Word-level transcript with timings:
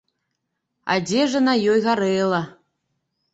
Адзежа 0.93 1.41
на 1.49 1.53
ёй 1.75 1.79
гарэла. 1.87 2.41